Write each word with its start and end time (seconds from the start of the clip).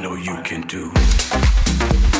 know 0.00 0.14
you 0.14 0.36
can 0.42 0.62
do. 0.62 2.15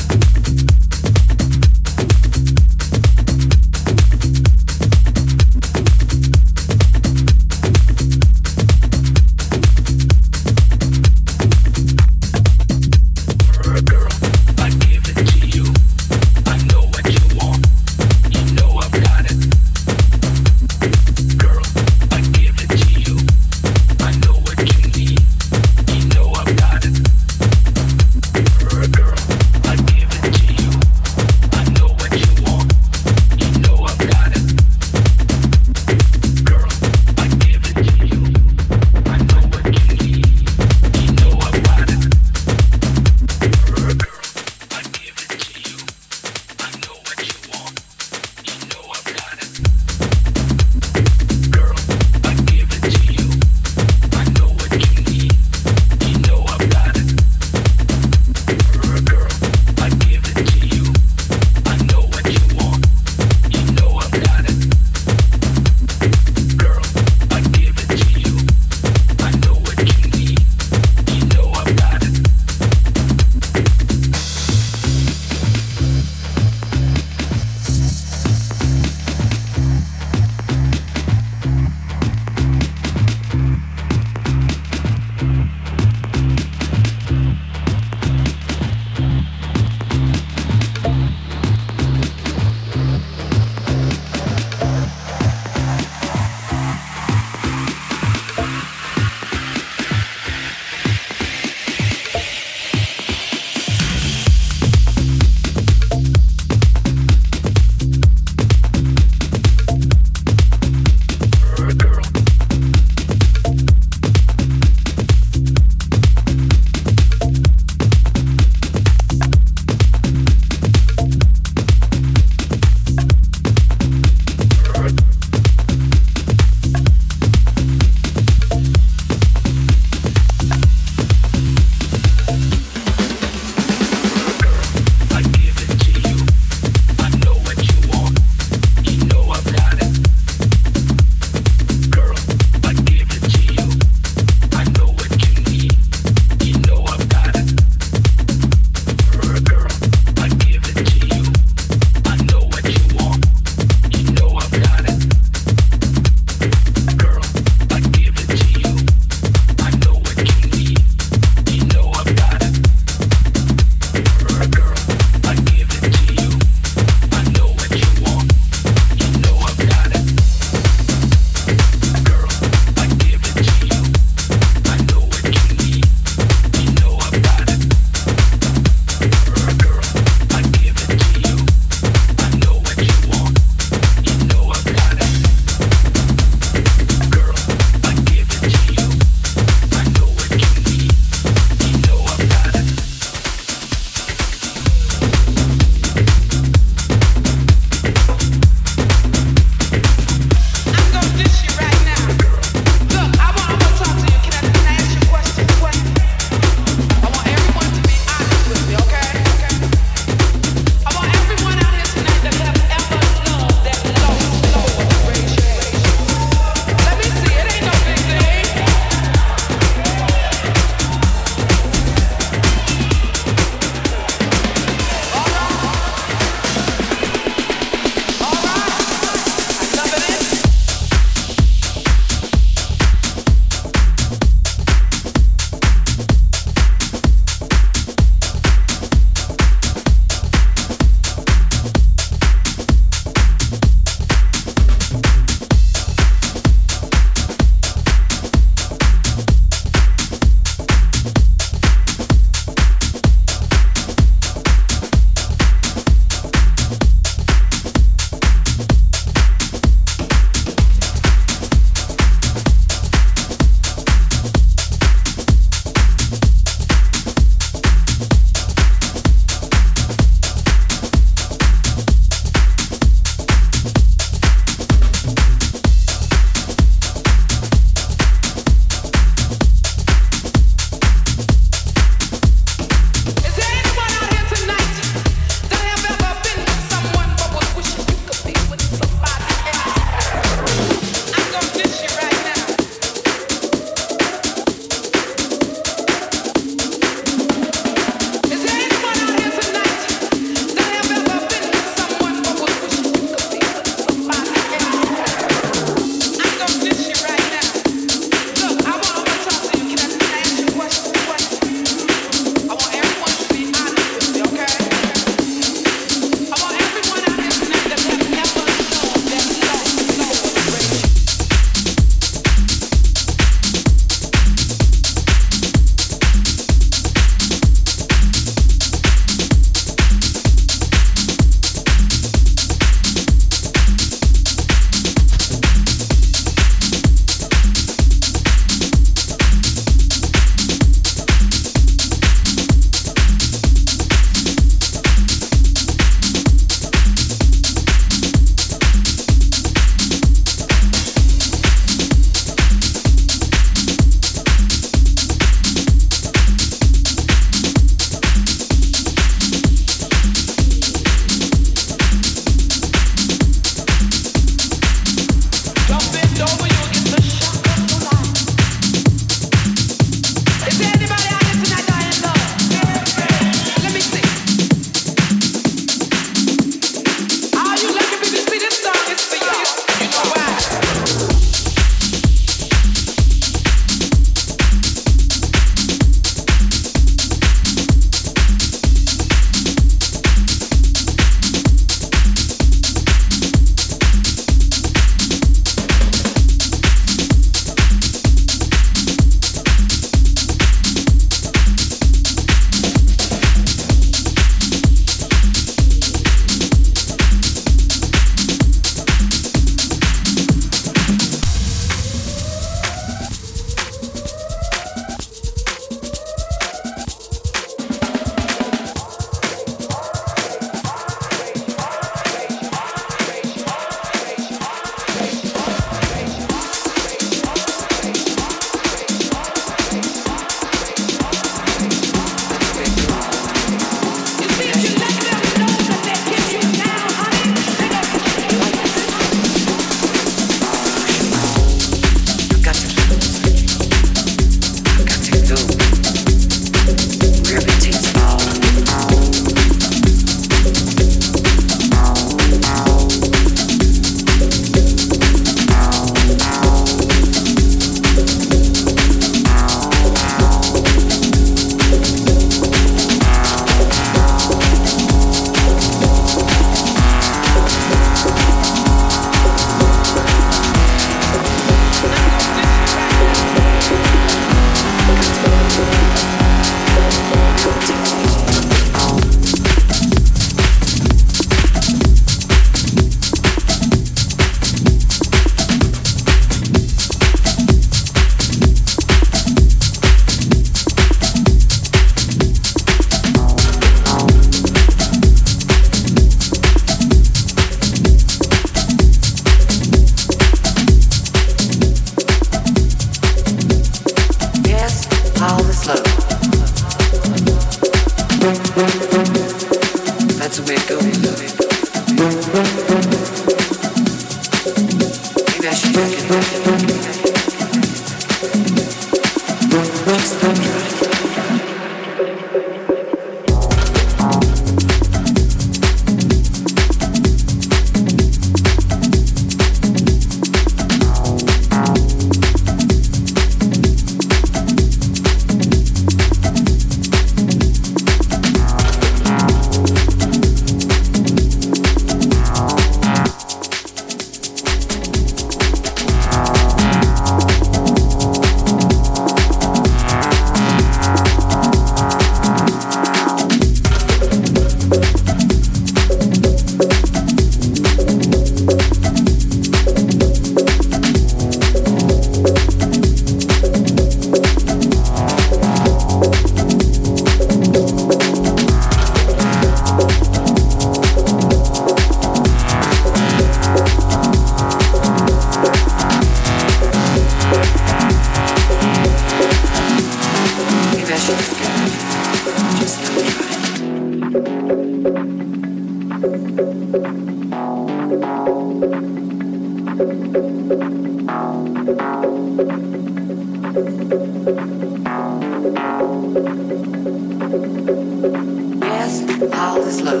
is 599.66 599.82
love. 599.82 600.00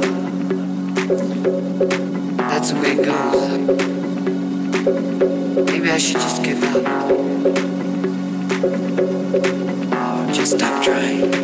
That's 2.36 2.70
the 2.70 2.80
way 2.80 2.92
it 2.92 3.04
goes. 3.04 3.58
Maybe 5.66 5.90
I 5.90 5.98
should 5.98 6.20
just 6.20 6.42
give 6.44 6.62
up. 6.62 6.82
Just 10.32 10.52
stop 10.58 10.84
trying. 10.84 11.35